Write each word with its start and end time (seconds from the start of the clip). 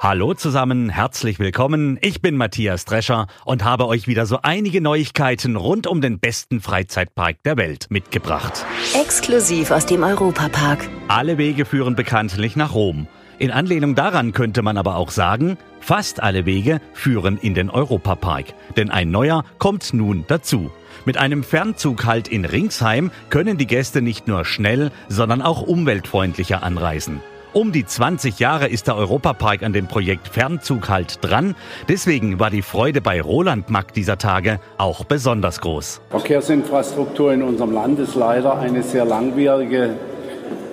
Hallo 0.00 0.32
zusammen, 0.32 0.90
herzlich 0.90 1.40
willkommen. 1.40 1.98
Ich 2.00 2.22
bin 2.22 2.36
Matthias 2.36 2.84
Drescher 2.84 3.26
und 3.44 3.64
habe 3.64 3.88
euch 3.88 4.06
wieder 4.06 4.26
so 4.26 4.38
einige 4.42 4.80
Neuigkeiten 4.80 5.56
rund 5.56 5.88
um 5.88 6.00
den 6.00 6.20
besten 6.20 6.60
Freizeitpark 6.60 7.42
der 7.42 7.56
Welt 7.56 7.86
mitgebracht. 7.90 8.64
Exklusiv 8.94 9.72
aus 9.72 9.86
dem 9.86 10.04
Europapark. 10.04 10.88
Alle 11.08 11.36
Wege 11.36 11.64
führen 11.64 11.96
bekanntlich 11.96 12.54
nach 12.54 12.74
Rom. 12.74 13.08
In 13.40 13.50
Anlehnung 13.50 13.96
daran 13.96 14.30
könnte 14.30 14.62
man 14.62 14.78
aber 14.78 14.94
auch 14.94 15.10
sagen, 15.10 15.58
fast 15.80 16.22
alle 16.22 16.46
Wege 16.46 16.80
führen 16.92 17.36
in 17.36 17.54
den 17.54 17.68
Europapark, 17.68 18.54
denn 18.76 18.90
ein 18.90 19.10
neuer 19.10 19.44
kommt 19.58 19.92
nun 19.94 20.24
dazu. 20.28 20.70
Mit 21.06 21.16
einem 21.16 21.42
Fernzug 21.42 22.04
halt 22.04 22.28
in 22.28 22.44
Ringsheim 22.44 23.10
können 23.30 23.58
die 23.58 23.66
Gäste 23.66 24.00
nicht 24.00 24.28
nur 24.28 24.44
schnell, 24.44 24.92
sondern 25.08 25.42
auch 25.42 25.62
umweltfreundlicher 25.62 26.62
anreisen. 26.62 27.20
Um 27.54 27.72
die 27.72 27.86
20 27.86 28.38
Jahre 28.40 28.68
ist 28.68 28.88
der 28.88 28.96
Europapark 28.96 29.62
an 29.62 29.72
dem 29.72 29.86
Projekt 29.86 30.28
Fernzug 30.28 30.90
halt 30.90 31.24
dran. 31.24 31.54
Deswegen 31.88 32.38
war 32.38 32.50
die 32.50 32.60
Freude 32.60 33.00
bei 33.00 33.22
Roland 33.22 33.70
Mack 33.70 33.94
dieser 33.94 34.18
Tage 34.18 34.60
auch 34.76 35.04
besonders 35.04 35.62
groß. 35.62 36.02
Verkehrsinfrastruktur 36.10 37.32
in 37.32 37.42
unserem 37.42 37.72
Land 37.72 38.00
ist 38.00 38.14
leider 38.14 38.58
eine 38.58 38.82
sehr 38.82 39.06
langwierige 39.06 39.94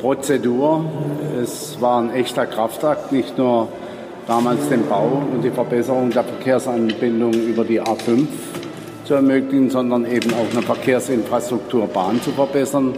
Prozedur. 0.02 0.83
Es 1.41 1.80
war 1.80 2.02
ein 2.02 2.13
echter 2.13 2.45
Kraftakt, 2.45 3.13
nicht 3.13 3.38
nur 3.38 3.69
damals 4.28 4.67
den 4.67 4.88
Bau 4.89 5.23
und 5.31 5.44
die 5.44 5.52
Verbesserung 5.52 6.09
der 6.09 6.25
Verkehrsanbindung 6.25 7.33
über 7.33 7.63
die 7.63 7.81
A5 7.81 8.28
zu 9.05 9.13
ermöglichen, 9.13 9.69
sondern 9.69 10.05
eben 10.05 10.33
auch 10.33 10.52
eine 10.52 10.61
Verkehrsinfrastruktur 10.61 11.88
Bahn 11.88 12.22
zu 12.22 12.31
verbessern 12.31 12.95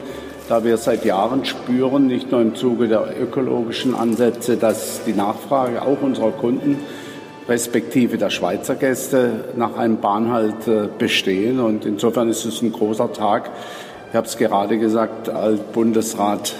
da 0.47 0.63
wir 0.63 0.77
seit 0.77 1.03
Jahren 1.05 1.45
spüren, 1.45 2.07
nicht 2.07 2.31
nur 2.31 2.41
im 2.41 2.55
Zuge 2.55 2.87
der 2.87 3.21
ökologischen 3.21 3.95
Ansätze, 3.95 4.57
dass 4.57 5.03
die 5.05 5.13
Nachfrage 5.13 5.81
auch 5.81 6.01
unserer 6.01 6.31
Kunden 6.31 6.77
respektive 7.47 8.17
der 8.17 8.29
Schweizer 8.29 8.75
Gäste 8.75 9.45
nach 9.55 9.77
einem 9.77 9.99
Bahnhalt 9.99 10.67
äh, 10.67 10.87
bestehen. 10.97 11.59
Und 11.59 11.85
insofern 11.85 12.29
ist 12.29 12.45
es 12.45 12.61
ein 12.61 12.71
großer 12.71 13.13
Tag. 13.13 13.49
Ich 14.09 14.15
habe 14.15 14.27
es 14.27 14.37
gerade 14.37 14.77
gesagt, 14.77 15.29
als 15.29 15.59
Bundesrat 15.59 16.55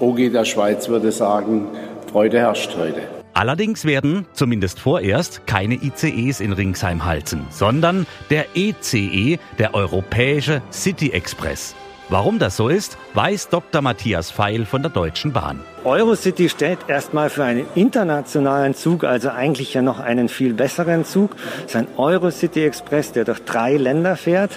OG 0.00 0.32
der 0.32 0.44
Schweiz 0.44 0.88
würde 0.88 1.12
sagen, 1.12 1.68
Freude 2.10 2.38
herrscht 2.38 2.76
heute. 2.76 3.02
Allerdings 3.34 3.84
werden, 3.84 4.26
zumindest 4.32 4.80
vorerst, 4.80 5.46
keine 5.46 5.74
ICEs 5.74 6.40
in 6.40 6.52
Ringsheim 6.52 7.04
halten, 7.04 7.46
sondern 7.50 8.06
der 8.30 8.46
ECE, 8.56 8.96
e, 9.34 9.38
der 9.58 9.74
Europäische 9.74 10.60
City 10.72 11.10
Express. 11.10 11.76
Warum 12.10 12.38
das 12.38 12.56
so 12.56 12.70
ist, 12.70 12.96
weiß 13.12 13.50
Dr. 13.50 13.82
Matthias 13.82 14.30
Feil 14.30 14.64
von 14.64 14.80
der 14.80 14.90
Deutschen 14.90 15.34
Bahn. 15.34 15.60
Eurocity 15.84 16.48
steht 16.48 16.78
erstmal 16.88 17.28
für 17.28 17.44
einen 17.44 17.66
internationalen 17.74 18.74
Zug, 18.74 19.04
also 19.04 19.28
eigentlich 19.28 19.74
ja 19.74 19.82
noch 19.82 20.00
einen 20.00 20.30
viel 20.30 20.54
besseren 20.54 21.04
Zug. 21.04 21.36
Es 21.58 21.74
ist 21.74 21.76
ein 21.76 21.86
Eurocity 21.98 22.64
Express, 22.64 23.12
der 23.12 23.24
durch 23.24 23.44
drei 23.44 23.76
Länder 23.76 24.16
fährt. 24.16 24.52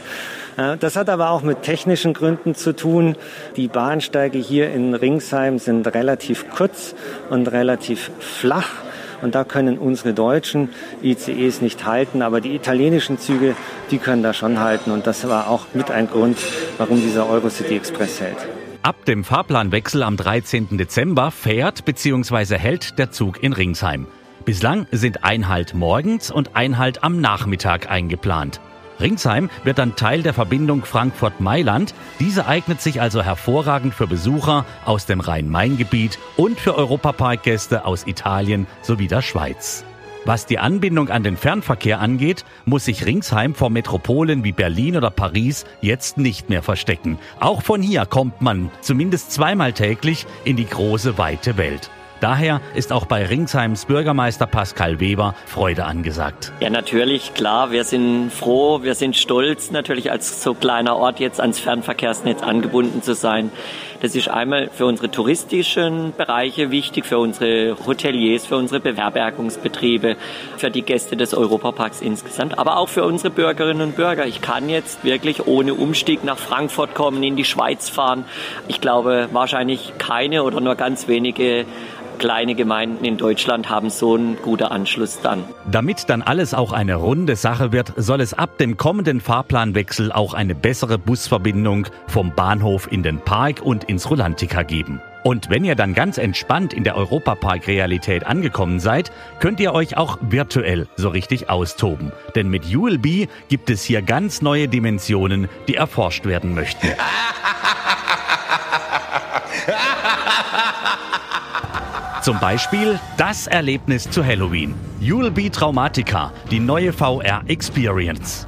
Äh, 0.56 0.78
das 0.78 0.96
hat 0.96 1.10
aber 1.10 1.30
auch 1.32 1.42
mit 1.42 1.62
technischen 1.64 2.14
Gründen 2.14 2.56
zu 2.56 2.74
tun. 2.74 3.18
Die 3.58 3.68
Bahnsteige 3.68 4.38
hier 4.38 4.72
in 4.72 4.94
Ringsheim 4.94 5.60
sind 5.60 5.86
relativ 5.94 6.50
kurz 6.52 6.96
und 7.30 7.52
relativ 7.52 8.12
flach. 8.20 8.70
Und 9.22 9.36
da 9.36 9.44
können 9.44 9.78
unsere 9.78 10.14
deutschen 10.14 10.70
ICEs 11.04 11.62
nicht 11.62 11.86
halten, 11.86 12.22
aber 12.22 12.42
die 12.42 12.56
italienischen 12.56 13.18
Züge, 13.18 13.56
die 13.92 13.98
können 13.98 14.24
da 14.24 14.34
schon 14.34 14.60
halten. 14.60 14.92
Und 14.92 15.08
das 15.08 15.28
war 15.28 15.48
auch 15.48 15.68
mit 15.74 15.92
ein 15.92 16.08
Grund, 16.08 16.38
warum 16.78 17.02
dieser 17.02 17.30
Eurocity 17.30 17.76
Express 17.76 18.20
hält. 18.22 18.38
Ab 18.84 19.06
dem 19.06 19.24
Fahrplanwechsel 19.24 20.02
am 20.02 20.18
13. 20.18 20.78
Dezember 20.78 21.30
fährt 21.30 21.86
bzw. 21.86 22.58
hält 22.58 22.98
der 22.98 23.12
Zug 23.12 23.44
in 23.44 23.54
Ringsheim. 23.54 24.08
Bislang 24.44 24.88
sind 24.92 25.24
Einhalt 25.24 25.76
morgens 25.76 26.32
und 26.32 26.56
Einhalt 26.56 27.04
am 27.04 27.22
Nachmittag 27.22 27.92
eingeplant. 27.92 28.60
Ringsheim 29.02 29.50
wird 29.64 29.78
dann 29.78 29.96
Teil 29.96 30.24
der 30.24 30.34
Verbindung 30.34 30.86
Frankfurt-Mailand. 30.86 31.94
Diese 32.20 32.46
eignet 32.46 32.82
sich 32.82 33.02
also 33.02 33.22
hervorragend 33.22 33.94
für 33.94 34.08
Besucher 34.08 34.66
aus 34.86 35.06
dem 35.06 35.20
Rhein-Main-Gebiet 35.20 36.20
und 36.38 36.60
für 36.60 36.76
Europaparkgäste 36.76 37.86
aus 37.86 38.08
Italien 38.08 38.68
sowie 38.82 39.08
der 39.08 39.22
Schweiz. 39.22 39.84
Was 40.24 40.46
die 40.46 40.60
Anbindung 40.60 41.10
an 41.10 41.24
den 41.24 41.36
Fernverkehr 41.36 42.00
angeht, 42.00 42.46
muss 42.66 42.86
sich 42.86 43.08
Ringsheim 43.08 43.56
vor 43.56 43.72
Metropolen 43.72 44.44
wie 44.44 44.52
Berlin 44.52 44.96
oder 44.96 45.10
Paris 45.10 45.66
jetzt 45.82 46.20
nicht 46.20 46.48
mehr 46.48 46.62
verstecken. 46.62 47.18
Auch 47.40 47.64
von 47.64 47.82
hier 47.82 48.06
kommt 48.06 48.40
man 48.40 48.70
zumindest 48.82 49.32
zweimal 49.32 49.74
täglich 49.74 50.28
in 50.44 50.58
die 50.58 50.68
große 50.68 51.18
weite 51.18 51.58
Welt. 51.58 51.90
Daher 52.22 52.62
ist 52.76 52.94
auch 52.94 53.08
bei 53.08 53.26
Ringsheims 53.26 53.86
Bürgermeister 53.86 54.46
Pascal 54.46 55.00
Weber 55.00 55.34
Freude 55.48 55.86
angesagt. 55.86 56.54
Ja, 56.60 56.70
natürlich, 56.70 57.34
klar. 57.34 57.72
Wir 57.72 57.84
sind 57.84 58.30
froh, 58.30 58.84
wir 58.84 58.94
sind 58.94 59.18
stolz, 59.18 59.72
natürlich 59.72 60.12
als 60.12 60.44
so 60.44 60.54
kleiner 60.54 60.98
Ort 60.98 61.20
jetzt 61.20 61.42
ans 61.42 61.60
Fernverkehrsnetz 61.60 62.44
angebunden 62.44 63.02
zu 63.02 63.16
sein. 63.16 63.52
Das 64.02 64.16
ist 64.16 64.30
einmal 64.30 64.70
für 64.72 64.86
unsere 64.86 65.10
touristischen 65.10 66.14
Bereiche 66.16 66.70
wichtig, 66.70 67.06
für 67.06 67.18
unsere 67.18 67.76
Hoteliers, 67.88 68.46
für 68.46 68.56
unsere 68.56 68.80
Beherbergungsbetriebe, 68.80 70.16
für 70.58 70.70
die 70.70 70.84
Gäste 70.84 71.18
des 71.18 71.34
Europaparks 71.34 72.02
insgesamt, 72.02 72.60
aber 72.60 72.78
auch 72.78 72.90
für 72.90 73.04
unsere 73.04 73.32
Bürgerinnen 73.32 73.82
und 73.82 73.96
Bürger. 73.96 74.28
Ich 74.28 74.42
kann 74.42 74.70
jetzt 74.70 75.04
wirklich 75.04 75.48
ohne 75.48 75.74
Umstieg 75.74 76.24
nach 76.24 76.38
Frankfurt 76.38 76.94
kommen, 76.94 77.22
in 77.24 77.36
die 77.36 77.46
Schweiz 77.46 77.90
fahren. 77.90 78.26
Ich 78.68 78.80
glaube, 78.80 79.30
wahrscheinlich 79.32 79.94
keine 79.98 80.44
oder 80.44 80.62
nur 80.62 80.76
ganz 80.76 81.08
wenige 81.08 81.66
kleine 82.22 82.54
Gemeinden 82.54 83.04
in 83.04 83.18
Deutschland 83.18 83.68
haben 83.68 83.90
so 83.90 84.14
einen 84.14 84.38
guten 84.44 84.66
Anschluss 84.66 85.22
dann. 85.22 85.44
Damit 85.72 86.08
dann 86.08 86.22
alles 86.22 86.54
auch 86.54 86.72
eine 86.72 86.94
runde 86.94 87.36
Sache 87.36 87.72
wird, 87.72 87.94
soll 87.98 88.22
es 88.22 88.36
ab 88.36 88.60
dem 88.60 88.78
kommenden 88.78 89.20
Fahrplanwechsel 89.20 90.12
auch 90.12 90.36
eine 90.36 90.54
bessere 90.54 91.00
Busverbindung 91.00 91.88
vom 92.06 92.36
Bahnhof 92.36 92.92
in 92.92 93.02
den 93.02 93.22
Park 93.22 93.64
und 93.64 93.86
ins 93.86 94.08
Rolantica 94.08 94.62
geben. 94.62 95.02
Und 95.24 95.50
wenn 95.50 95.66
ihr 95.66 95.74
dann 95.74 95.96
ganz 95.96 96.20
entspannt 96.20 96.74
in 96.74 96.84
der 96.84 96.96
Europapark-Realität 96.96 98.24
angekommen 98.28 98.80
seid, 98.80 99.12
könnt 99.40 99.60
ihr 99.60 99.74
euch 99.74 99.98
auch 99.98 100.20
virtuell 100.22 100.88
so 100.98 101.10
richtig 101.10 101.50
austoben. 101.50 102.12
Denn 102.36 102.50
mit 102.50 102.76
ULB 102.76 103.28
gibt 103.50 103.72
es 103.72 103.84
hier 103.84 104.04
ganz 104.04 104.44
neue 104.44 104.68
Dimensionen, 104.68 105.50
die 105.68 105.76
erforscht 105.76 106.26
werden 106.26 106.54
möchten. 106.54 106.88
Zum 112.22 112.40
Beispiel 112.40 113.00
das 113.18 113.48
Erlebnis 113.48 114.08
zu 114.08 114.24
Halloween. 114.24 114.76
You'll 115.02 115.32
Be 115.32 115.50
Traumatica, 115.50 116.32
die 116.52 116.60
neue 116.60 116.94
VR 116.94 117.42
Experience. 117.48 118.46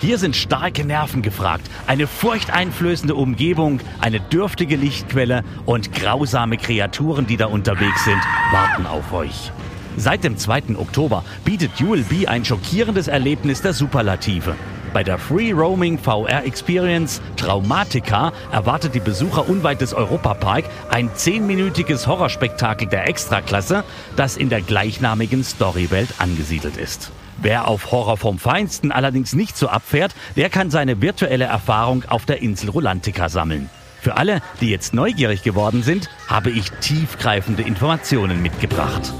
Hier 0.00 0.18
sind 0.18 0.36
starke 0.36 0.84
Nerven 0.84 1.22
gefragt, 1.22 1.68
eine 1.88 2.06
furchteinflößende 2.06 3.16
Umgebung, 3.16 3.80
eine 4.00 4.20
dürftige 4.20 4.76
Lichtquelle 4.76 5.42
und 5.64 5.92
grausame 5.92 6.56
Kreaturen, 6.56 7.26
die 7.26 7.36
da 7.36 7.46
unterwegs 7.46 8.04
sind, 8.04 8.20
warten 8.52 8.86
auf 8.86 9.12
euch. 9.12 9.50
Seit 9.96 10.22
dem 10.22 10.36
2. 10.36 10.76
Oktober 10.76 11.24
bietet 11.44 11.80
ULB 11.80 12.28
ein 12.28 12.44
schockierendes 12.44 13.08
Erlebnis 13.08 13.60
der 13.60 13.72
Superlative. 13.72 14.54
Bei 14.96 15.04
der 15.04 15.18
Free 15.18 15.52
Roaming 15.52 15.98
VR 15.98 16.46
Experience 16.46 17.20
Traumatica 17.36 18.32
erwartet 18.50 18.94
die 18.94 19.00
Besucher 19.00 19.46
unweit 19.46 19.82
des 19.82 19.92
Europapark 19.92 20.64
ein 20.88 21.10
zehnminütiges 21.14 22.06
Horrorspektakel 22.06 22.88
der 22.88 23.06
Extraklasse, 23.06 23.84
das 24.16 24.38
in 24.38 24.48
der 24.48 24.62
gleichnamigen 24.62 25.44
Storywelt 25.44 26.08
angesiedelt 26.16 26.78
ist. 26.78 27.12
Wer 27.36 27.68
auf 27.68 27.92
Horror 27.92 28.16
vom 28.16 28.38
Feinsten 28.38 28.90
allerdings 28.90 29.34
nicht 29.34 29.58
so 29.58 29.68
abfährt, 29.68 30.14
der 30.34 30.48
kann 30.48 30.70
seine 30.70 31.02
virtuelle 31.02 31.44
Erfahrung 31.44 32.02
auf 32.08 32.24
der 32.24 32.40
Insel 32.40 32.70
Rolantica 32.70 33.28
sammeln. 33.28 33.68
Für 34.00 34.16
alle, 34.16 34.40
die 34.62 34.70
jetzt 34.70 34.94
neugierig 34.94 35.42
geworden 35.42 35.82
sind, 35.82 36.08
habe 36.26 36.48
ich 36.48 36.70
tiefgreifende 36.80 37.62
Informationen 37.64 38.40
mitgebracht. 38.40 39.12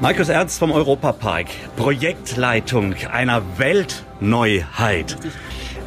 Markus 0.00 0.28
Ernst 0.28 0.60
vom 0.60 0.70
Europapark, 0.70 1.46
Projektleitung 1.74 2.94
einer 3.10 3.42
Weltneuheit. 3.56 5.16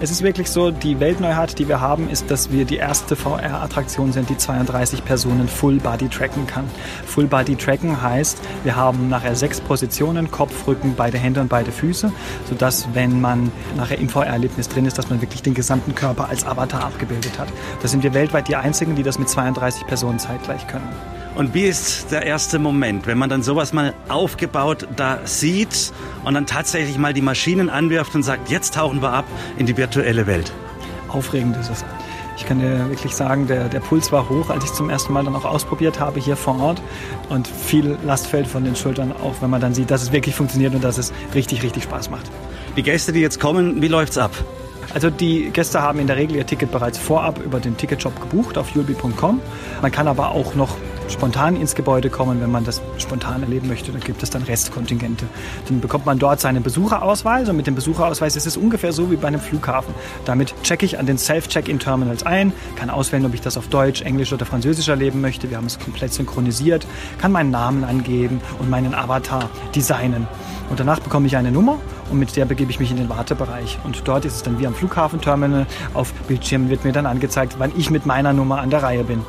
Es 0.02 0.12
ist 0.12 0.22
wirklich 0.22 0.50
so, 0.50 0.70
die 0.70 1.00
Weltneuheit, 1.00 1.58
die 1.60 1.70
wir 1.70 1.80
haben, 1.80 2.10
ist, 2.10 2.30
dass 2.30 2.52
wir 2.52 2.66
die 2.66 2.76
erste 2.76 3.16
VR-Attraktion 3.16 4.12
sind, 4.12 4.30
die 4.30 4.36
32 4.36 5.06
Personen 5.06 5.48
Full 5.48 5.78
Body 5.78 6.10
tracken 6.10 6.46
kann. 6.46 6.66
Full 7.06 7.28
Body 7.28 7.56
tracken 7.56 8.02
heißt, 8.02 8.38
wir 8.66 8.76
haben 8.76 9.08
nachher 9.08 9.34
sechs 9.38 9.62
Positionen, 9.62 10.30
Kopf, 10.30 10.68
Rücken, 10.68 10.96
beide 10.98 11.18
Hände 11.18 11.40
und 11.40 11.48
beide 11.48 11.72
Füße, 11.72 12.12
sodass, 12.50 12.90
wenn 12.94 13.22
man 13.22 13.50
nachher 13.78 13.98
im 13.98 14.10
VR-Erlebnis 14.10 14.68
drin 14.68 14.86
ist, 14.88 14.98
dass 14.98 15.10
man 15.10 15.22
wirklich 15.22 15.42
den 15.42 15.54
gesamten 15.54 15.96
Körper 15.96 16.28
als 16.28 16.46
Avatar 16.46 16.84
abgebildet 16.84 17.40
hat. 17.40 17.48
Da 17.82 17.88
sind 17.88 18.04
wir 18.04 18.14
weltweit 18.14 18.50
die 18.50 18.58
Einzigen, 18.58 18.96
die 18.96 19.04
das 19.04 19.20
mit 19.20 19.30
32 19.30 19.88
Personen 19.88 20.20
zeitgleich 20.20 20.68
können. 20.68 20.90
Und 21.36 21.54
wie 21.54 21.64
ist 21.64 22.12
der 22.12 22.26
erste 22.26 22.60
Moment, 22.60 23.08
wenn 23.08 23.18
man 23.18 23.30
dann 23.30 23.42
sowas 23.42 23.72
mal 23.72 23.94
aufgebaut 24.10 24.88
da 24.96 25.20
sieht 25.24 25.94
und 26.26 26.34
dann 26.34 26.46
tatsächlich 26.46 26.98
mal 26.98 27.14
die 27.14 27.22
Maschinen 27.22 27.70
anwirft 27.70 28.16
und 28.16 28.24
sagt, 28.24 28.50
jetzt 28.50 28.74
tauchen 28.76 29.02
wir 29.02 29.14
ab 29.14 29.26
in 29.58 29.66
die 29.66 29.78
virtuelle 29.78 30.28
Welt? 30.28 30.52
Aufregend 31.08 31.56
ist 31.58 31.70
es. 31.70 31.86
Ich 32.38 32.46
kann 32.46 32.60
dir 32.60 32.90
wirklich 32.90 33.16
sagen, 33.16 33.48
der, 33.48 33.70
der 33.70 33.80
Puls 33.80 34.12
war 34.12 34.28
hoch, 34.28 34.50
als 34.50 34.64
ich 34.66 34.74
zum 34.74 34.90
ersten 34.90 35.14
Mal 35.14 35.24
dann 35.24 35.36
auch 35.36 35.46
ausprobiert 35.46 36.00
habe 36.00 36.20
hier 36.20 36.36
vor 36.36 36.60
Ort. 36.60 36.82
Und 37.30 37.48
viel 37.48 37.98
Last 38.04 38.28
fällt 38.28 38.48
von 38.48 38.64
den 38.64 38.76
Schultern, 38.76 39.12
auch 39.12 39.36
wenn 39.42 39.50
man 39.50 39.62
dann 39.62 39.74
sieht, 39.74 39.92
dass 39.92 40.02
es 40.02 40.12
wirklich 40.12 40.36
funktioniert 40.36 40.74
und 40.74 40.84
dass 40.84 40.98
es 40.98 41.14
richtig, 41.34 41.64
richtig 41.64 41.84
Spaß 41.84 42.10
macht. 42.10 42.30
Die 42.76 42.84
Gäste, 42.84 43.14
die 43.14 43.20
jetzt 43.20 43.40
kommen, 43.40 43.82
wie 43.82 43.88
läuft's 43.88 44.18
ab? 44.18 44.32
Also 44.94 45.10
die 45.10 45.52
Gäste 45.52 45.82
haben 45.82 46.00
in 46.00 46.08
der 46.08 46.18
Regel 46.18 46.36
ihr 46.36 46.46
Ticket 46.46 46.72
bereits 46.72 46.98
vorab 46.98 47.40
über 47.40 47.60
den 47.60 47.78
Ticketshop 47.78 48.20
gebucht 48.20 48.58
auf 48.58 48.72
yulbi.com. 48.72 49.40
Man 49.82 49.92
kann 49.92 50.08
aber 50.08 50.32
auch 50.32 50.56
noch 50.56 50.78
spontan 51.08 51.56
ins 51.56 51.76
Gebäude 51.76 52.10
kommen, 52.10 52.42
wenn 52.42 52.52
man 52.52 52.64
das 52.64 52.82
spontan 52.98 53.44
erleben 53.44 53.68
möchte. 53.68 53.92
Da 53.92 54.00
gibt 54.00 54.24
es 54.24 54.30
dann 54.30 54.44
Restkontingente. 54.44 55.26
Dann 55.68 55.82
bekommt 55.82 56.06
man 56.06 56.20
dort 56.20 56.40
seinen 56.40 56.64
Besucherausweis 56.64 57.50
und 57.50 57.58
mit 57.58 57.68
dem 57.68 57.76
Besucherausweis 57.76 58.36
ist 58.36 58.48
es 58.48 58.58
ungefähr 58.58 58.94
so 58.94 59.12
wie 59.12 59.16
bei 59.16 59.28
einem 59.28 59.40
Flughafen. 59.40 59.94
Damit 60.26 60.54
checke 60.64 60.86
ich 60.86 61.00
an 61.00 61.06
den 61.06 61.18
Self-Check-In-Terminals 61.18 62.26
ein, 62.26 62.54
kann 62.76 62.90
auswählen, 62.90 63.26
ob 63.26 63.34
ich 63.34 63.42
das 63.42 63.58
auf 63.58 63.68
Deutsch, 63.68 64.02
Englisch 64.02 64.34
oder 64.34 64.46
Französisch 64.46 64.88
erleben 64.88 65.22
möchte. 65.22 65.50
Wir 65.50 65.58
haben 65.58 65.68
es 65.68 65.80
komplett 65.80 66.14
synchronisiert, 66.14 66.86
kann 67.20 67.32
meinen 67.32 67.52
Namen 67.52 67.84
angeben 67.84 68.42
und 68.60 68.70
meinen 68.70 68.94
Avatar 68.94 69.50
designen. 69.76 70.28
Und 70.70 70.80
danach 70.80 71.02
bekomme 71.02 71.28
ich 71.28 71.36
eine 71.36 71.52
Nummer 71.52 71.80
und 72.10 72.18
mit 72.18 72.34
der 72.38 72.46
begebe 72.46 72.72
ich 72.72 72.80
mich 72.80 72.92
in 72.92 72.98
den 72.98 73.10
Wartebereich. 73.10 73.78
Und 73.84 74.04
dort 74.06 74.24
ist 74.24 74.36
es 74.36 74.44
dann 74.44 74.58
wie 74.58 74.66
am 74.66 74.74
Flughafenterminal. 74.74 75.66
Auf 75.94 76.14
Bildschirmen 76.30 76.70
wird 76.70 76.86
mir 76.86 76.94
dann 76.94 77.06
angezeigt, 77.06 77.56
wann 77.58 77.74
ich 77.78 77.90
mit 77.90 78.06
meiner 78.06 78.32
Nummer 78.32 78.62
an 78.62 78.70
der 78.70 78.82
Reihe 78.82 79.04
bin. 79.04 79.22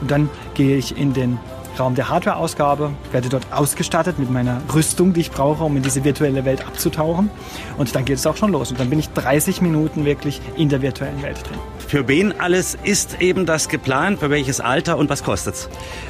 Und 0.00 0.10
dann 0.10 0.28
gehe 0.54 0.76
ich 0.76 0.96
in 0.96 1.12
den 1.12 1.38
Raum 1.78 1.94
der 1.94 2.08
Hardware-Ausgabe, 2.08 2.90
werde 3.12 3.28
dort 3.28 3.46
ausgestattet 3.52 4.18
mit 4.18 4.30
meiner 4.30 4.60
Rüstung, 4.74 5.12
die 5.12 5.20
ich 5.20 5.30
brauche, 5.30 5.64
um 5.64 5.76
in 5.76 5.82
diese 5.82 6.04
virtuelle 6.04 6.44
Welt 6.44 6.66
abzutauchen. 6.66 7.30
Und 7.78 7.94
dann 7.94 8.04
geht 8.04 8.16
es 8.16 8.26
auch 8.26 8.36
schon 8.36 8.52
los. 8.52 8.70
Und 8.70 8.80
dann 8.80 8.90
bin 8.90 8.98
ich 8.98 9.08
30 9.10 9.62
Minuten 9.62 10.04
wirklich 10.04 10.40
in 10.56 10.68
der 10.68 10.82
virtuellen 10.82 11.22
Welt 11.22 11.38
drin. 11.48 11.58
Für 11.86 12.06
wen 12.06 12.38
alles 12.38 12.76
ist 12.84 13.20
eben 13.20 13.46
das 13.46 13.68
geplant? 13.68 14.20
Für 14.20 14.30
welches 14.30 14.60
Alter 14.60 14.98
und 14.98 15.10
was 15.10 15.24
kostet's? 15.24 15.68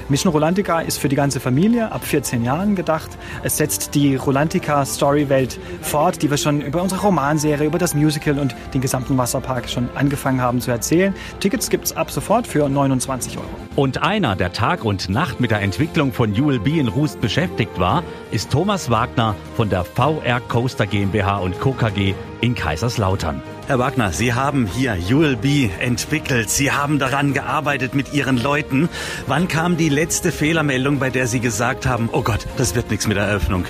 Mission 0.09 0.33
Rolantica 0.33 0.81
ist 0.81 0.99
für 0.99 1.09
die 1.09 1.17
ganze 1.17 1.41
Familie 1.41 1.93
ab 1.93 2.05
14 2.05 2.45
Jahren 2.45 2.75
gedacht. 2.75 3.11
Es 3.45 3.57
setzt 3.57 3.95
die 3.95 4.17
Rolantica 4.17 4.85
Story-Welt 4.85 5.59
fort, 5.81 6.21
die 6.21 6.31
wir 6.31 6.37
schon 6.37 6.61
über 6.61 6.83
unsere 6.83 7.01
Romanserie, 7.03 7.67
über 7.67 7.79
das 7.79 7.95
Musical 7.95 8.39
und 8.39 8.55
den 8.75 8.81
gesamten 8.81 9.17
Wasserpark 9.17 9.69
schon 9.69 9.89
angefangen 9.95 10.41
haben 10.41 10.61
zu 10.61 10.71
erzählen. 10.71 11.15
Tickets 11.39 11.71
gibt's 11.71 11.93
ab 11.93 12.11
sofort 12.11 12.47
für 12.47 12.69
29 12.69 13.39
Euro. 13.39 13.60
Und 13.77 14.03
einer, 14.03 14.35
der 14.35 14.53
Tag 14.53 14.85
und 14.85 15.09
Nacht 15.09 15.41
mit 15.41 15.53
der 15.53 15.61
Entwicklung 15.61 16.13
von 16.13 16.39
ULB 16.39 16.67
in 16.67 16.89
Rust 16.89 17.21
beschäftigt 17.21 17.79
war, 17.79 18.03
ist 18.33 18.51
Thomas 18.51 18.91
Wagner 18.91 19.37
von 19.57 19.71
der 19.71 19.85
VR 19.85 20.41
Coaster 20.41 20.87
GmbH 20.87 21.39
und 21.39 21.61
Co. 21.61 21.73
KG 21.73 22.15
in 22.41 22.57
Kaiserslautern. 22.57 23.43
Herr 23.69 23.79
Wagner, 23.79 24.13
Sie 24.13 24.35
haben 24.35 24.67
hier 24.67 24.99
ULB 25.13 25.71
entwickelt. 25.81 26.51
Sie 26.51 26.73
haben 26.73 26.99
daran 26.99 27.33
gearbeitet 27.33 27.95
mit 27.95 28.13
Ihren 28.13 28.37
Leuten. 28.37 28.89
Wann 29.29 29.47
kam 29.47 29.77
die 29.77 29.89
letzte 29.89 30.33
Fehlermeldung, 30.33 30.99
bei 30.99 31.11
der 31.11 31.29
Sie 31.29 31.39
gesagt 31.39 31.87
haben, 31.87 32.09
oh 32.11 32.23
Gott, 32.23 32.47
das 32.57 32.75
wird 32.75 32.91
nichts 32.91 33.07
mit 33.07 33.17
der 33.17 33.25
Eröffnung? 33.25 33.67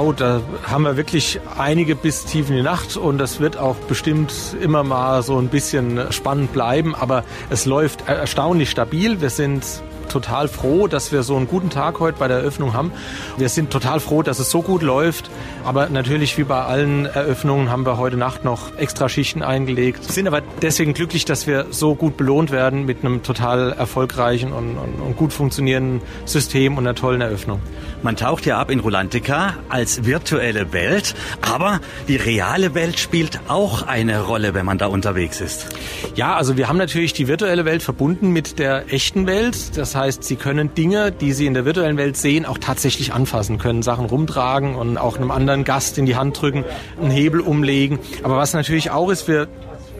Oh, 0.00 0.12
da 0.12 0.40
haben 0.62 0.84
wir 0.84 0.96
wirklich 0.96 1.40
einige 1.58 1.96
bis 1.96 2.24
tief 2.24 2.50
in 2.50 2.54
die 2.54 2.62
Nacht 2.62 2.96
und 2.96 3.18
das 3.18 3.40
wird 3.40 3.56
auch 3.56 3.74
bestimmt 3.74 4.32
immer 4.62 4.84
mal 4.84 5.24
so 5.24 5.38
ein 5.38 5.48
bisschen 5.48 6.12
spannend 6.12 6.52
bleiben, 6.52 6.94
aber 6.94 7.24
es 7.50 7.66
läuft 7.66 8.06
erstaunlich 8.06 8.70
stabil. 8.70 9.20
Wir 9.20 9.30
sind 9.30 9.64
total 10.08 10.48
froh, 10.48 10.88
dass 10.88 11.12
wir 11.12 11.22
so 11.22 11.36
einen 11.36 11.46
guten 11.46 11.70
Tag 11.70 12.00
heute 12.00 12.18
bei 12.18 12.28
der 12.28 12.38
Eröffnung 12.38 12.74
haben. 12.74 12.92
Wir 13.36 13.48
sind 13.48 13.70
total 13.70 14.00
froh, 14.00 14.22
dass 14.22 14.38
es 14.38 14.50
so 14.50 14.62
gut 14.62 14.82
läuft. 14.82 15.30
Aber 15.64 15.88
natürlich, 15.88 16.38
wie 16.38 16.44
bei 16.44 16.62
allen 16.62 17.06
Eröffnungen, 17.06 17.70
haben 17.70 17.84
wir 17.84 17.98
heute 17.98 18.16
Nacht 18.16 18.44
noch 18.44 18.76
extra 18.76 19.08
Schichten 19.08 19.42
eingelegt. 19.42 20.06
Wir 20.06 20.12
sind 20.14 20.26
aber 20.26 20.40
deswegen 20.62 20.94
glücklich, 20.94 21.24
dass 21.24 21.46
wir 21.46 21.66
so 21.70 21.94
gut 21.94 22.16
belohnt 22.16 22.50
werden 22.50 22.86
mit 22.86 23.04
einem 23.04 23.22
total 23.22 23.72
erfolgreichen 23.72 24.52
und, 24.52 24.76
und, 24.76 25.00
und 25.00 25.16
gut 25.16 25.32
funktionierenden 25.32 26.00
System 26.24 26.78
und 26.78 26.86
einer 26.86 26.94
tollen 26.94 27.20
Eröffnung. 27.20 27.60
Man 28.02 28.16
taucht 28.16 28.46
ja 28.46 28.58
ab 28.58 28.70
in 28.70 28.80
Rolantica 28.80 29.54
als 29.68 30.04
virtuelle 30.04 30.72
Welt, 30.72 31.14
aber 31.42 31.80
die 32.06 32.16
reale 32.16 32.74
Welt 32.74 32.98
spielt 32.98 33.40
auch 33.48 33.86
eine 33.86 34.22
Rolle, 34.22 34.54
wenn 34.54 34.64
man 34.64 34.78
da 34.78 34.86
unterwegs 34.86 35.40
ist. 35.40 35.66
Ja, 36.14 36.36
also 36.36 36.56
wir 36.56 36.68
haben 36.68 36.78
natürlich 36.78 37.12
die 37.12 37.28
virtuelle 37.28 37.64
Welt 37.64 37.82
verbunden 37.82 38.30
mit 38.30 38.58
der 38.58 38.92
echten 38.92 39.26
Welt. 39.26 39.76
Das 39.76 39.94
heißt, 39.98 40.24
Sie 40.24 40.36
können 40.36 40.74
Dinge, 40.74 41.12
die 41.12 41.32
Sie 41.32 41.46
in 41.46 41.54
der 41.54 41.64
virtuellen 41.64 41.96
Welt 41.98 42.16
sehen, 42.16 42.46
auch 42.46 42.58
tatsächlich 42.58 43.12
anfassen, 43.12 43.58
können 43.58 43.82
Sachen 43.82 44.06
rumtragen 44.06 44.74
und 44.74 44.96
auch 44.96 45.16
einem 45.16 45.30
anderen 45.30 45.64
Gast 45.64 45.98
in 45.98 46.06
die 46.06 46.16
Hand 46.16 46.40
drücken, 46.40 46.64
einen 47.00 47.10
Hebel 47.10 47.40
umlegen. 47.40 47.98
Aber 48.22 48.36
was 48.36 48.54
natürlich 48.54 48.90
auch 48.90 49.10
ist, 49.10 49.28
wir 49.28 49.48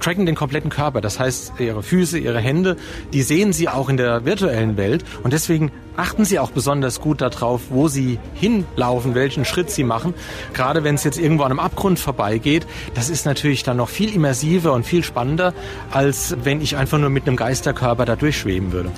tracken 0.00 0.26
den 0.26 0.34
kompletten 0.34 0.70
Körper. 0.70 1.00
Das 1.00 1.18
heißt, 1.18 1.54
ihre 1.58 1.82
Füße, 1.82 2.18
ihre 2.18 2.40
Hände, 2.40 2.76
die 3.12 3.22
sehen 3.22 3.52
sie 3.52 3.68
auch 3.68 3.88
in 3.88 3.96
der 3.96 4.24
virtuellen 4.24 4.76
Welt. 4.76 5.04
Und 5.22 5.32
deswegen 5.32 5.72
achten 5.98 6.24
Sie 6.24 6.38
auch 6.38 6.50
besonders 6.50 7.00
gut 7.00 7.20
darauf, 7.20 7.62
wo 7.70 7.88
Sie 7.88 8.18
hinlaufen, 8.34 9.14
welchen 9.14 9.44
Schritt 9.44 9.70
Sie 9.70 9.84
machen. 9.84 10.14
Gerade 10.54 10.84
wenn 10.84 10.94
es 10.94 11.04
jetzt 11.04 11.18
irgendwo 11.18 11.42
an 11.42 11.50
einem 11.50 11.58
Abgrund 11.58 11.98
vorbeigeht, 11.98 12.66
das 12.94 13.10
ist 13.10 13.26
natürlich 13.26 13.64
dann 13.64 13.76
noch 13.76 13.88
viel 13.88 14.14
immersiver 14.14 14.72
und 14.72 14.86
viel 14.86 15.02
spannender, 15.02 15.52
als 15.90 16.36
wenn 16.44 16.60
ich 16.60 16.76
einfach 16.76 16.98
nur 16.98 17.10
mit 17.10 17.26
einem 17.26 17.36
Geisterkörper 17.36 18.04
da 18.04 18.16
durchschweben 18.16 18.72
würde. 18.72 18.90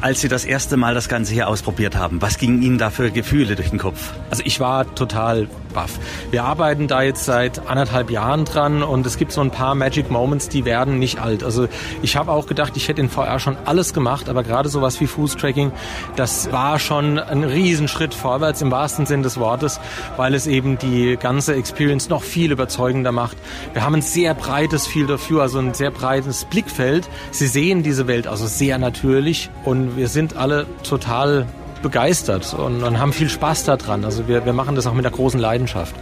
Als 0.00 0.20
Sie 0.20 0.28
das 0.28 0.44
erste 0.44 0.76
Mal 0.76 0.94
das 0.94 1.08
Ganze 1.08 1.32
hier 1.32 1.48
ausprobiert 1.48 1.96
haben, 1.96 2.20
was 2.20 2.38
gingen 2.38 2.62
Ihnen 2.62 2.78
da 2.78 2.90
für 2.90 3.10
Gefühle 3.10 3.56
durch 3.56 3.70
den 3.70 3.78
Kopf? 3.78 4.12
Also 4.30 4.42
ich 4.44 4.60
war 4.60 4.94
total 4.94 5.48
baff. 5.72 5.98
Wir 6.30 6.44
arbeiten 6.44 6.86
da 6.86 7.02
jetzt 7.02 7.24
seit 7.24 7.66
anderthalb 7.66 8.10
Jahren 8.10 8.44
dran 8.44 8.82
und 8.82 9.06
es 9.06 9.16
gibt 9.16 9.32
so 9.32 9.40
ein 9.40 9.50
paar 9.50 9.74
Magic 9.74 10.10
Moments, 10.10 10.48
die 10.48 10.64
werden 10.64 10.98
nicht 10.98 11.20
alt. 11.20 11.42
Also 11.42 11.68
ich 12.02 12.16
habe 12.16 12.32
auch 12.32 12.46
gedacht, 12.46 12.76
ich 12.76 12.88
hätte 12.88 13.00
in 13.00 13.08
VR 13.08 13.38
schon 13.38 13.56
alles 13.64 13.94
gemacht, 13.94 14.28
aber 14.28 14.42
gerade 14.42 14.68
sowas 14.68 15.00
wie 15.00 15.06
Fußtracking, 15.06 15.72
das 16.16 16.45
war 16.52 16.78
schon 16.78 17.18
ein 17.18 17.44
Riesenschritt 17.44 18.14
vorwärts 18.14 18.62
im 18.62 18.70
wahrsten 18.70 19.06
Sinn 19.06 19.22
des 19.22 19.38
Wortes, 19.38 19.80
weil 20.16 20.34
es 20.34 20.46
eben 20.46 20.78
die 20.78 21.16
ganze 21.16 21.54
Experience 21.54 22.08
noch 22.08 22.22
viel 22.22 22.52
überzeugender 22.52 23.12
macht. 23.12 23.36
Wir 23.72 23.84
haben 23.84 23.94
ein 23.94 24.02
sehr 24.02 24.34
breites 24.34 24.86
Field 24.86 25.10
of 25.10 25.28
View, 25.28 25.40
also 25.40 25.58
ein 25.58 25.74
sehr 25.74 25.90
breites 25.90 26.44
Blickfeld. 26.44 27.08
Sie 27.30 27.46
sehen 27.46 27.82
diese 27.82 28.06
Welt 28.06 28.26
also 28.26 28.46
sehr 28.46 28.78
natürlich 28.78 29.50
und 29.64 29.96
wir 29.96 30.08
sind 30.08 30.36
alle 30.36 30.66
total 30.82 31.46
begeistert 31.82 32.54
und, 32.54 32.82
und 32.82 32.98
haben 32.98 33.12
viel 33.12 33.28
Spaß 33.28 33.64
daran. 33.64 34.04
Also 34.04 34.28
wir, 34.28 34.44
wir 34.44 34.52
machen 34.52 34.74
das 34.74 34.86
auch 34.86 34.94
mit 34.94 35.06
einer 35.06 35.14
großen 35.14 35.38
Leidenschaft. 35.38 35.94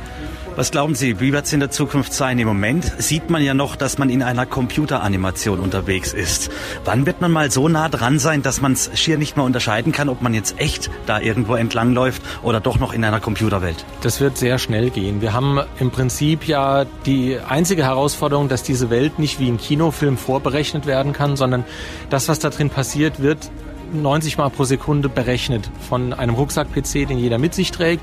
Was 0.57 0.71
glauben 0.71 0.95
Sie, 0.95 1.19
wie 1.19 1.33
wird 1.33 1.47
es 1.47 1.53
in 1.53 1.59
der 1.59 1.73
Zukunft 1.73 2.13
sein? 2.13 2.39
Im 2.39 2.47
Moment 2.47 2.85
sieht 2.99 3.29
man 3.29 3.43
ja 3.43 3.55
noch, 3.55 3.75
dass 3.75 3.99
man 3.99 4.09
in 4.09 4.23
einer 4.23 4.47
Computeranimation 4.47 5.59
unterwegs 5.59 6.13
ist. 6.13 6.49
Wann 6.85 7.07
wird 7.07 7.21
man 7.21 7.33
mal 7.33 7.51
so 7.51 7.69
nah 7.69 7.89
dran 7.89 8.21
sein, 8.21 8.43
dass 8.43 8.61
man 8.61 8.75
es 8.75 8.89
schier 8.95 9.19
nicht 9.19 9.37
mehr 9.37 9.45
unterscheiden 9.45 9.91
kann, 9.91 10.09
ob 10.09 10.23
man 10.23 10.33
jetzt 10.33 10.61
echt 10.61 10.93
da 11.07 11.19
irgendwo 11.19 11.57
entlangläuft 11.57 12.23
oder 12.45 12.61
doch 12.61 12.79
noch 12.79 12.93
in 12.93 13.03
einer 13.05 13.19
Computerwelt? 13.19 13.85
Das 14.03 14.21
wird 14.21 14.39
sehr 14.39 14.61
schnell 14.61 14.91
gehen. 14.91 15.21
Wir 15.21 15.33
haben 15.33 15.59
im 15.81 15.91
Prinzip 15.91 16.47
ja 16.47 16.85
die 17.05 17.37
einzige 17.41 17.83
Herausforderung, 17.83 18.49
dass 18.49 18.63
diese 18.63 18.91
Welt 18.91 19.19
nicht 19.19 19.41
wie 19.41 19.49
ein 19.49 19.59
Kinofilm 19.59 20.17
vorberechnet 20.17 20.87
werden 20.87 21.13
kann, 21.13 21.37
sondern 21.37 21.65
das, 22.11 22.29
was 22.29 22.39
da 22.39 22.51
drin 22.51 22.71
passiert, 22.71 23.21
wird 23.21 23.51
90 24.03 24.39
Mal 24.39 24.51
pro 24.51 24.65
Sekunde 24.65 25.09
berechnet 25.09 25.71
von 25.89 26.13
einem 26.13 26.35
Rucksack-PC, 26.35 27.07
den 27.09 27.19
jeder 27.19 27.39
mit 27.39 27.55
sich 27.55 27.71
trägt. 27.71 28.03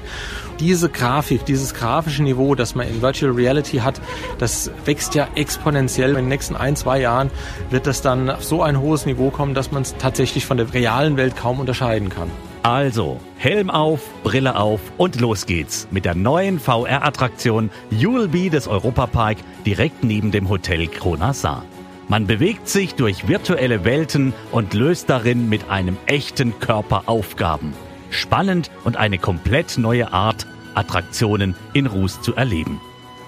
Diese 0.60 0.90
Grafik, 0.90 1.46
dieses 1.46 1.74
grafische 1.74 2.24
Niveau, 2.24 2.56
das 2.56 2.76
man 2.76 2.88
in 2.88 3.02
Virtual 3.02 3.32
Reality 3.32 3.78
hat, 3.78 4.02
das 4.38 4.72
wächst 4.86 5.16
ja 5.16 5.28
exponentiell. 5.36 6.12
In 6.12 6.16
den 6.18 6.28
nächsten 6.28 6.56
ein, 6.56 6.76
zwei 6.76 7.00
Jahren 7.00 7.32
wird 7.70 7.88
das 7.88 8.02
dann 8.02 8.30
auf 8.30 8.44
so 8.44 8.62
ein 8.62 8.80
hohes 8.80 9.06
Niveau 9.06 9.30
kommen, 9.30 9.54
dass 9.54 9.72
man 9.72 9.82
es 9.82 9.96
tatsächlich 9.98 10.46
von 10.46 10.58
der 10.58 10.74
realen 10.74 11.18
Welt 11.18 11.36
kaum 11.36 11.60
unterscheiden 11.60 12.10
kann. 12.10 12.30
Also, 12.64 13.20
Helm 13.38 13.72
auf, 13.72 14.02
Brille 14.24 14.56
auf 14.56 14.82
und 14.98 15.20
los 15.20 15.48
geht's 15.48 15.88
mit 15.90 16.06
der 16.06 16.14
neuen 16.14 16.60
VR-Attraktion 16.60 17.72
You'll 17.92 18.28
Be 18.28 18.52
des 18.52 18.68
Europapark 18.68 19.38
direkt 19.66 20.04
neben 20.04 20.32
dem 20.32 20.48
Hotel 20.48 20.88
Kronasar. 20.88 21.64
Man 22.12 22.28
bewegt 22.28 22.68
sich 22.68 22.96
durch 22.96 23.30
virtuelle 23.30 23.86
Welten 23.86 24.34
und 24.52 24.74
löst 24.74 25.10
darin 25.10 25.48
mit 25.48 25.70
einem 25.70 25.96
echten 26.08 26.60
Körper 26.60 27.04
Aufgaben. 27.06 27.74
Spannend 28.10 28.70
und 28.84 28.98
eine 28.98 29.18
komplett 29.18 29.78
neue 29.78 30.12
Art, 30.12 30.46
Attraktionen 30.76 31.56
in 31.72 31.86
Ruß 31.86 32.22
zu 32.22 32.36
erleben. 32.36 32.82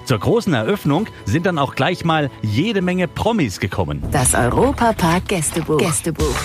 Zur 0.04 0.20
großen 0.20 0.54
Eröffnung 0.54 1.08
sind 1.24 1.46
dann 1.46 1.60
auch 1.60 1.76
gleich 1.76 2.04
mal 2.04 2.30
jede 2.42 2.82
Menge 2.82 3.08
Promis 3.08 3.62
gekommen. 3.62 4.04
Das 4.12 4.34
Europapark 4.36 5.30
Gästebuch. 5.30 5.78
Gästebuch. 5.78 6.36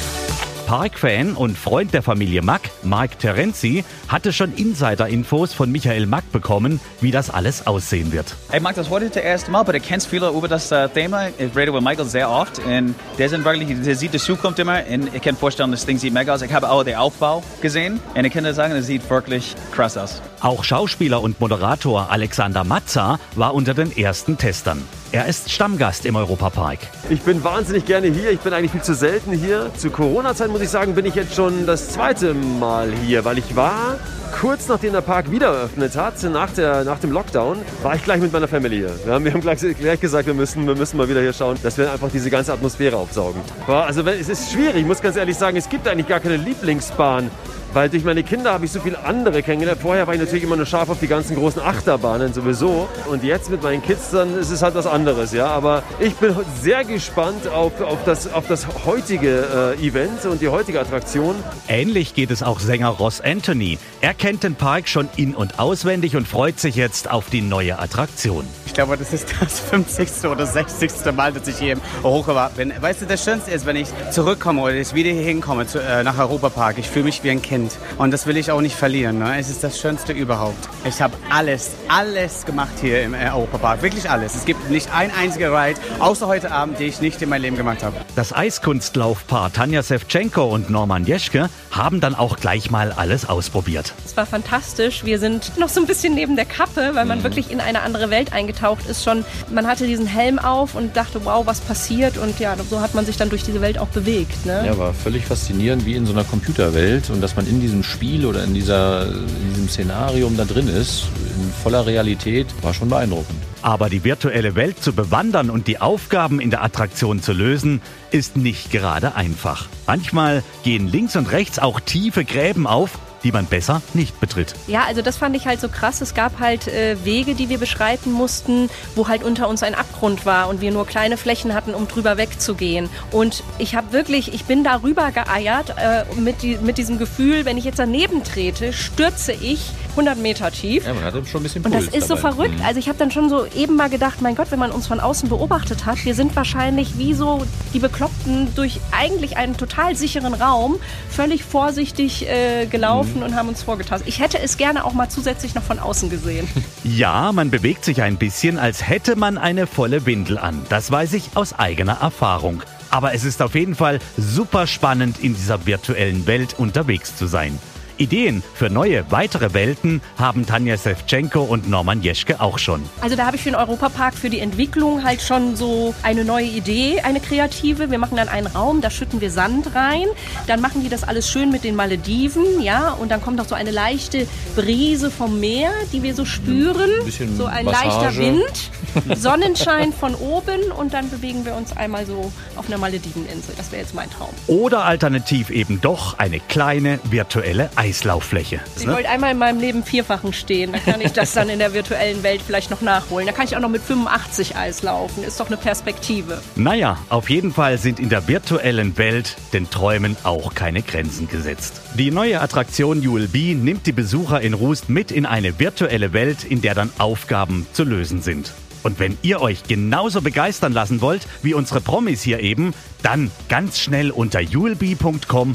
Parkfan 0.69 1.33
und 1.33 1.57
Freund 1.57 1.95
der 1.95 2.03
Familie 2.03 2.43
Mack, 2.43 2.61
Mark 2.83 3.19
Terenzi, 3.19 3.87
hatte 4.07 4.35
schon 4.35 4.53
Insider-Infos 4.53 5.55
von 5.55 5.73
Michael 5.73 6.05
Mack 6.05 6.31
bekommen, 6.31 6.79
wie 7.01 7.11
das 7.11 7.31
alles 7.31 7.67
aussehen 7.67 8.13
wird. 8.13 8.37
Ich 8.53 8.61
mag 8.61 8.75
das 8.75 8.91
heute 8.91 9.09
das 9.09 9.17
erste 9.17 9.51
Mal, 9.51 9.61
aber 9.61 9.73
du 9.73 9.81
kennst 9.81 10.09
viele 10.09 10.29
über 10.29 10.47
das 10.47 10.69
Thema. 10.93 11.29
Ich 11.39 11.57
rede 11.57 11.73
mit 11.73 11.81
Michael 11.81 12.05
sehr 12.05 12.29
oft 12.29 12.59
und 12.59 12.95
der, 13.17 13.31
sind 13.31 13.47
wirklich, 13.47 13.81
der 13.83 13.97
sieht 13.97 14.13
die 14.13 14.19
Zukunft 14.19 14.59
immer 14.59 14.83
und 14.87 15.15
ich 15.15 15.23
kann 15.23 15.37
vorstellen, 15.37 15.71
das 15.71 15.87
Ding 15.87 15.97
sieht 15.97 16.13
mega 16.13 16.35
aus. 16.35 16.43
Ich 16.43 16.53
habe 16.53 16.69
auch 16.69 16.85
den 16.85 16.97
Aufbau 16.97 17.43
gesehen 17.63 17.99
und 18.15 18.27
ich 18.27 18.31
kann 18.35 18.45
dir 18.45 18.53
sagen, 18.53 18.75
es 18.75 18.89
sieht 18.89 19.09
wirklich 19.09 19.55
krass 19.73 19.97
aus. 19.97 20.21
Auch 20.41 20.65
Schauspieler 20.65 21.23
und 21.23 21.41
Moderator 21.41 22.11
Alexander 22.11 22.65
Matza 22.65 23.19
war 23.37 23.55
unter 23.55 23.73
den 23.73 23.97
ersten 23.97 24.37
Testern. 24.37 24.83
Er 25.11 25.25
ist 25.25 25.51
Stammgast 25.51 26.05
im 26.05 26.17
Europapark. 26.17 26.81
Ich 27.09 27.23
bin 27.23 27.43
wahnsinnig 27.43 27.87
gerne 27.87 28.09
hier. 28.09 28.31
Ich 28.31 28.41
bin 28.41 28.53
eigentlich 28.53 28.73
viel 28.73 28.83
zu 28.83 28.95
selten 28.95 29.33
hier. 29.33 29.71
Zu 29.75 29.89
Corona-Zeit 29.89 30.51
muss 30.51 30.61
ich 30.61 30.69
sagen, 30.69 30.95
bin 30.95 31.07
ich 31.07 31.15
jetzt 31.15 31.35
schon 31.35 31.65
das 31.65 31.89
zweite 31.89 32.35
Mal 32.35 32.93
hier, 33.07 33.25
weil 33.25 33.39
ich 33.39 33.57
war 33.57 33.97
kurz 34.39 34.69
nachdem 34.69 34.93
der 34.93 35.01
Park 35.01 35.31
wieder 35.31 35.47
eröffnet 35.47 35.97
hat, 35.97 36.23
nach, 36.25 36.51
der, 36.51 36.85
nach 36.85 36.99
dem 36.99 37.11
Lockdown, 37.11 37.57
war 37.83 37.95
ich 37.95 38.05
gleich 38.05 38.21
mit 38.21 38.35
meiner 38.35 38.49
Family 38.49 38.77
hier. 38.77 38.95
Wir 39.03 39.15
haben, 39.15 39.25
wir 39.25 39.33
haben 39.33 39.41
gleich, 39.41 39.61
gleich, 39.61 39.99
gesagt, 39.99 40.27
wir 40.27 40.35
müssen, 40.35 40.67
wir 40.67 40.75
müssen 40.75 40.99
mal 40.99 41.09
wieder 41.09 41.23
hier 41.23 41.33
schauen, 41.33 41.57
dass 41.63 41.79
wir 41.79 41.91
einfach 41.91 42.11
diese 42.13 42.29
ganze 42.29 42.53
Atmosphäre 42.53 42.99
aufsaugen. 42.99 43.41
Also 43.67 44.03
es 44.03 44.29
ist 44.29 44.53
schwierig, 44.53 44.77
ich 44.77 44.87
muss 44.87 45.01
ganz 45.01 45.17
ehrlich 45.17 45.39
sagen, 45.39 45.57
es 45.57 45.71
gibt 45.71 45.89
eigentlich 45.89 46.09
gar 46.09 46.21
keine 46.21 46.37
Lieblingsbahn 46.37 47.31
weil 47.73 47.89
durch 47.89 48.05
meine 48.05 48.23
Kinder 48.23 48.53
habe 48.53 48.65
ich 48.65 48.73
so 48.73 48.81
viele 48.81 48.99
andere 49.05 49.43
kennengelernt. 49.43 49.81
Vorher 49.81 50.07
war 50.07 50.15
ich 50.15 50.21
natürlich 50.21 50.45
immer 50.45 50.57
nur 50.57 50.67
scharf 50.67 50.89
auf 50.91 51.01
die 51.01 51.07
ganzen 51.07 51.37
großen 51.37 51.61
Achterbahnen 51.63 52.33
sowieso. 52.33 52.89
Und 53.11 53.25
jetzt 53.25 53.51
mit 53.51 53.63
meinen 53.63 53.83
Kids, 53.83 54.11
dann 54.11 54.39
ist 54.39 54.51
es 54.51 54.63
halt 54.63 54.75
was 54.75 54.87
anderes, 54.87 55.33
ja. 55.33 55.47
Aber 55.47 55.83
ich 56.01 56.15
bin 56.15 56.35
sehr 56.61 56.85
gespannt 56.85 57.47
auf, 57.49 57.81
auf, 57.81 57.99
das, 58.05 58.33
auf 58.33 58.47
das 58.47 58.67
heutige 58.87 59.75
äh, 59.79 59.87
Event 59.87 60.25
und 60.25 60.41
die 60.41 60.49
heutige 60.49 60.81
Attraktion. 60.81 61.35
Ähnlich 61.69 62.15
geht 62.15 62.31
es 62.31 62.43
auch 62.43 62.61
Sänger 62.61 62.89
Ross 62.89 63.21
Anthony. 63.21 63.79
Er 64.01 64.15
kennt 64.15 64.43
den 64.43 64.55
Park 64.55 64.89
schon 64.89 65.09
in- 65.17 65.35
und 65.35 65.59
auswendig 65.59 66.17
und 66.17 66.27
freut 66.27 66.59
sich 66.61 66.77
jetzt 66.77 67.11
auf 67.11 67.31
die 67.31 67.41
neue 67.43 67.79
Attraktion. 67.79 68.45
Ich 68.67 68.75
glaube, 68.75 68.97
das 68.97 69.13
ist 69.13 69.35
das 69.41 69.61
50. 69.71 70.31
oder 70.31 70.47
60. 70.47 70.91
Mal, 71.15 71.33
dass 71.33 71.49
ich 71.49 71.59
hier 71.59 71.73
im 71.73 71.81
Europa 72.03 72.51
bin. 72.57 72.73
Weißt 72.81 73.03
du, 73.03 73.07
das 73.07 73.25
Schönste 73.25 73.51
ist, 73.51 73.67
wenn 73.67 73.77
ich 73.77 73.89
zurückkomme 74.11 74.63
oder 74.63 74.75
ich 74.75 74.95
wieder 74.95 75.11
hier 75.11 75.23
hinkomme 75.23 75.67
zu, 75.67 75.81
äh, 75.81 76.03
nach 76.05 76.19
Europapark. 76.19 76.79
Ich 76.79 76.89
fühle 76.89 77.07
mich 77.07 77.23
wie 77.25 77.31
ein 77.31 77.43
Kind. 77.43 77.58
Kind. 77.59 77.77
Und 77.99 78.13
das 78.13 78.27
will 78.27 78.37
ich 78.37 78.51
auch 78.51 78.61
nicht 78.61 78.77
verlieren. 78.77 79.19
Ne? 79.19 79.39
Es 79.39 79.51
ist 79.51 79.65
das 79.65 79.81
Schönste 79.81 80.13
überhaupt. 80.13 80.69
Ich 80.85 81.03
habe 81.03 81.15
alles, 81.31 81.73
alles 81.89 82.45
gemacht 82.47 82.73
hier 82.81 83.03
im 83.03 83.15
äh, 83.15 83.31
Europapark. 83.31 83.83
Wirklich 83.83 84.09
alles. 84.09 84.35
Es 84.35 84.45
gibt 84.45 84.71
nicht 84.71 84.93
ein 84.95 85.11
einziger 85.11 85.53
Ride, 85.53 85.81
außer 85.99 86.27
heute 86.27 86.53
Abend, 86.53 86.79
die 86.79 86.85
ich 86.85 87.01
nicht 87.01 87.21
in 87.21 87.29
meinem 87.29 87.43
Leben 87.43 87.57
gemacht 87.57 87.83
habe. 87.83 87.97
Das 88.15 88.33
Eiskunstlaufpaar 88.33 89.53
Tanja 89.53 89.83
Sevchenko 89.83 90.45
und 90.45 90.71
Norman 90.71 91.05
Jeschke 91.05 91.51
haben 91.71 92.01
dann 92.01 92.15
auch 92.15 92.39
gleich 92.39 92.71
mal 92.71 92.93
alles 92.93 93.29
ausprobiert. 93.29 93.93
Es 94.05 94.17
war 94.17 94.27
fantastisch. 94.27 95.05
Wir 95.05 95.19
sind 95.19 95.59
noch 95.59 95.69
so 95.69 95.81
ein 95.81 95.87
bisschen 95.87 96.15
neben 96.15 96.37
der 96.37 96.45
Kappe, 96.45 96.91
weil 96.95 97.05
man 97.05 97.19
mhm. 97.19 97.25
wirklich 97.25 97.51
in 97.51 97.61
eine 97.61 97.83
andere 97.83 98.11
Welt 98.11 98.33
eingetaucht 98.33 98.87
ist. 98.89 99.03
Schon, 99.03 99.25
man 99.51 99.67
hatte 99.67 99.87
diesen 99.87 100.07
Helm 100.07 100.39
auf 100.39 100.75
und 100.75 100.97
dachte, 100.97 101.25
wow, 101.25 101.45
was 101.47 101.61
passiert? 101.61 102.19
Und 102.19 102.39
ja, 102.39 102.55
so 102.71 102.81
hat 102.81 102.95
man 102.95 103.05
sich 103.05 103.17
dann 103.17 103.31
durch 103.31 103.43
diese 103.43 103.61
Welt 103.61 103.79
auch 103.79 103.89
bewegt. 103.89 104.47
Ne? 104.47 104.63
Ja, 104.65 104.79
war 104.79 104.95
völlig 104.95 105.25
faszinierend, 105.25 105.85
wie 105.85 105.95
in 105.95 106.07
so 106.07 106.13
einer 106.13 106.25
Computerwelt 106.25 107.11
und 107.11 107.21
dass 107.21 107.35
man 107.37 107.48
in 107.49 107.61
diesem 107.61 107.83
Spiel 107.83 108.27
oder 108.27 108.45
in, 108.45 108.55
dieser, 108.55 109.07
in 109.07 109.49
diesem 109.51 109.69
Szenarium 109.69 110.37
da 110.37 110.45
drin 110.45 110.69
ist, 110.69 111.05
in 111.37 111.53
voller 111.63 111.87
Realität, 111.87 112.47
war 112.63 112.75
schon 112.75 112.89
beeindruckend. 112.89 113.39
Aber 113.63 113.89
die 113.91 114.05
virtuelle 114.05 114.55
Welt 114.55 114.83
zu 114.83 114.93
bewandern 114.93 115.51
und 115.51 115.67
die 115.67 115.81
Aufgaben 115.81 116.41
in 116.41 116.51
der 116.51 116.63
Attraktion 116.63 117.23
zu 117.23 117.33
lösen, 117.33 117.81
ist 118.11 118.37
nicht 118.37 118.71
gerade 118.71 119.15
einfach. 119.15 119.67
Manchmal 119.87 120.45
gehen 120.63 120.87
links 120.87 121.17
und 121.17 121.33
rechts 121.33 121.59
auch 121.59 121.81
tiefe 121.81 122.25
Gräben 122.25 122.67
auf, 122.67 122.99
die 123.23 123.33
man 123.33 123.47
besser 123.47 123.83
nicht 123.95 124.21
betritt. 124.21 124.55
Ja, 124.67 124.85
also 124.87 125.03
das 125.03 125.17
fand 125.17 125.37
ich 125.37 125.47
halt 125.47 125.61
so 125.61 125.69
krass. 125.69 126.01
Es 126.01 126.15
gab 126.15 126.39
halt 126.39 126.69
äh, 126.69 126.97
Wege, 127.05 127.35
die 127.35 127.49
wir 127.49 127.59
beschreiten 127.59 128.13
mussten, 128.13 128.71
wo 128.95 129.09
halt 129.09 129.23
unter 129.23 129.49
uns 129.49 129.63
ein 129.63 129.75
Abgrund 129.75 130.27
war 130.27 130.49
und 130.49 130.61
wir 130.61 130.71
nur 130.71 130.87
kleine 130.87 131.17
Flächen 131.17 131.55
hatten, 131.55 131.75
um 131.75 131.89
drüber 131.89 132.17
wegzugehen. 132.17 132.89
Und 133.11 133.43
ich 133.59 133.75
habe 133.75 133.93
wirklich, 133.93 134.35
ich 134.35 134.45
bin 134.45 134.65
darüber 134.65 135.11
geeiert 135.11 135.75
äh, 135.77 136.05
mit, 136.19 136.43
die, 136.43 136.57
mit 136.59 136.79
diesem 136.79 136.99
Gefühl, 136.99 137.45
wenn 137.45 137.57
ich 137.57 137.65
jetzt 137.65 137.79
daneben 137.79 138.25
trete, 138.25 138.73
stürze 138.73 139.33
ich 139.33 139.71
100 139.99 140.19
Meter 140.19 140.51
tief. 140.51 140.87
Ja, 140.87 140.95
man 140.95 141.05
hatte 141.05 141.25
schon 141.27 141.41
ein 141.41 141.43
bisschen 141.43 141.63
Puls 141.63 141.75
Und 141.75 141.87
das 141.87 141.95
ist 141.95 142.09
dabei. 142.09 142.21
so 142.21 142.29
verrückt. 142.29 142.59
Mhm. 142.59 142.65
Also 142.65 142.79
ich 142.79 142.89
habe 142.89 142.99
dann 142.99 143.11
schon 143.11 143.29
so 143.29 143.47
eben 143.47 143.75
mal 143.77 143.91
gedacht, 143.91 144.23
mein 144.23 144.37
Gott, 144.37 144.51
wenn 144.51 144.59
man 144.59 144.71
uns 144.71 144.87
von 144.87 145.01
außen 145.01 145.29
beobachtet 145.29 145.87
hat, 145.87 146.05
wir 146.05 146.15
sind 146.15 146.37
wahrscheinlich 146.37 146.99
wie 146.99 147.15
so 147.15 147.45
die 147.75 147.81
Bekloppten 147.81 148.55
durch 148.55 148.81
eigentlich 148.93 149.37
einen 149.37 149.57
total 149.57 149.97
sicheren 149.97 150.35
Raum 150.35 150.77
völlig 151.11 151.43
vorsichtig 151.43 152.29
äh, 152.29 152.67
gelaufen 152.67 153.17
mhm. 153.17 153.23
und 153.25 153.35
haben 153.37 153.49
uns 153.49 153.63
vorgetastet. 153.63 154.09
Ich 154.09 154.21
hätte 154.21 154.39
es 154.39 154.57
gerne 154.57 154.85
auch 154.85 154.93
mal 154.93 155.09
zusätzlich 155.09 155.55
noch 155.55 155.63
von 155.63 155.79
außen 155.79 156.11
gesehen. 156.11 156.49
Ja, 156.85 157.33
man 157.33 157.51
bewegt 157.51 157.85
sich 157.85 158.03
ein 158.03 158.17
bisschen, 158.17 158.59
als 158.59 158.89
hätte 158.89 159.17
man 159.17 159.37
eine 159.37 159.67
volle 159.67 160.07
Windel 160.07 160.39
an. 160.39 160.63
Das 160.69 160.91
weiß 160.91 161.13
ich 161.13 161.31
aus 161.35 161.59
eigener 161.59 161.99
Erfahrung. 162.01 162.63
Aber 162.91 163.15
es 163.15 163.25
ist 163.25 163.43
auf 163.43 163.55
jeden 163.55 163.75
Fall 163.75 163.99
super 164.17 164.67
spannend, 164.67 165.19
in 165.21 165.35
dieser 165.35 165.67
virtuellen 165.67 166.27
Welt 166.27 166.55
unterwegs 166.59 167.17
zu 167.17 167.27
sein. 167.27 167.59
Ideen 167.99 168.43
für 168.55 168.71
neue, 168.71 169.05
weitere 169.11 169.55
Welten 169.55 170.01
haben 170.17 170.47
Tanja 170.47 170.77
Sevchenko 170.77 171.43
und 171.43 171.69
Norman 171.69 172.03
Jeschke 172.03 172.41
auch 172.41 172.59
schon. 172.59 172.83
Also 173.01 173.17
da 173.17 173.27
habe 173.27 173.37
ich 173.37 173.43
für 173.43 173.51
den 173.51 173.57
Europapark 173.57 174.15
für 174.15 174.31
die 174.31 174.41
Entwicklung 174.41 175.05
halt 175.05 175.21
schon 175.21 175.57
so 175.57 175.95
eine 176.03 176.25
neue 176.25 176.47
Idee, 176.47 177.01
eine 177.03 177.21
kreative. 177.21 177.91
Wir 177.91 177.99
machen 177.99 178.17
dann 178.17 178.29
einen 178.29 178.47
Raum, 178.47 178.81
da 178.81 178.91
schütten 178.91 179.21
wir 179.21 179.31
Sand 179.31 179.75
rein, 179.75 180.07
dann 180.47 180.61
machen 180.61 180.83
die 180.83 180.89
das 180.89 181.05
alles 181.05 181.29
schön 181.31 181.51
mit 181.51 181.65
den 181.65 181.77
Malediven, 181.77 182.63
ja, 182.63 182.91
und 182.93 183.11
dann 183.11 183.21
kommt 183.21 183.41
auch 183.41 183.49
so 183.49 183.55
eine 183.55 183.71
leichte 183.71 184.27
Brise 184.57 185.11
vom 185.11 185.41
Meer, 185.41 185.71
die 185.93 186.03
wir 186.03 186.15
so 186.15 186.25
spüren. 186.25 186.91
Ein 187.07 187.37
so 187.37 187.47
ein 187.47 187.65
Massage. 187.65 187.87
leichter 187.87 188.17
Wind, 188.17 189.19
Sonnenschein 189.19 189.93
von 189.93 190.15
oben 190.15 190.73
und 190.77 190.95
dann 190.95 191.11
bewegen 191.11 191.45
wir 191.45 191.55
uns 191.55 191.77
einmal 191.77 192.07
so 192.07 192.33
auf 192.57 192.69
einer 192.69 192.79
Malediveninsel. 192.79 193.55
Das 193.57 193.73
wäre 193.73 193.83
jetzt 193.83 193.95
mein 193.95 194.11
Traum. 194.11 194.31
Oder 194.47 194.85
alternativ 194.85 195.51
eben 195.51 195.81
doch 195.81 196.19
eine 196.19 196.41
kleine 196.41 197.01
virtuelle 197.11 197.71
Eis 197.77 197.88
Eislauffläche. 197.89 198.61
Ich 198.77 198.87
ne? 198.87 198.93
wollte 198.93 199.09
einmal 199.09 199.33
in 199.33 199.39
meinem 199.39 199.61
Leben 199.61 199.83
Vierfachen 199.83 200.35
stehen. 200.35 200.73
Da 200.73 200.79
kann 200.79 201.01
ich 201.01 201.13
das 201.13 201.33
dann 201.33 201.49
in 201.49 201.59
der 201.59 201.73
virtuellen 201.73 202.23
Welt 202.23 202.43
vielleicht 202.47 202.71
noch 202.71 202.83
nachholen. 202.83 203.27
Da 203.27 203.33
kann 203.33 203.47
ich 203.47 203.57
auch 203.57 203.61
noch 203.61 203.71
mit 203.71 203.83
85 203.83 204.57
Eis 204.57 204.83
laufen. 204.83 205.25
Ist 205.25 205.41
doch 205.41 205.47
eine 205.47 205.57
Perspektive. 205.57 206.43
Naja, 206.55 206.99
auf 207.09 207.31
jeden 207.31 207.53
Fall 207.53 207.79
sind 207.79 207.99
in 207.99 208.11
der 208.11 208.29
virtuellen 208.29 208.99
Welt 208.99 209.37
den 209.55 209.71
Träumen 209.71 210.17
auch 210.23 210.55
keine 210.55 210.83
Grenzen 210.83 211.29
gesetzt. 211.29 211.81
Die 211.95 212.11
neue 212.11 212.43
Attraktion 212.43 213.07
ULB 213.07 213.55
nimmt 213.55 213.87
die 213.87 213.93
Besucher 213.93 214.41
in 214.43 214.53
Rust 214.53 214.91
mit 214.91 215.11
in 215.11 215.25
eine 215.25 215.59
virtuelle 215.59 216.13
Welt, 216.13 216.45
in 216.45 216.61
der 216.61 216.75
dann 216.75 216.91
Aufgaben 216.99 217.67
zu 217.73 217.85
lösen 217.85 218.21
sind. 218.21 218.53
Und 218.83 219.01
wenn 219.01 219.19
ihr 219.23 219.41
euch 219.41 219.65
genauso 219.65 220.21
begeistern 220.21 220.73
lassen 220.73 221.01
wollt 221.01 221.27
wie 221.43 221.55
unsere 221.55 221.81
Promis 221.81 222.23
hier 222.23 222.41
eben, 222.41 222.75
dann 223.03 223.31
ganz 223.49 223.81
schnell 223.81 224.11
unter 224.11 224.41
ulb.com 224.41 225.55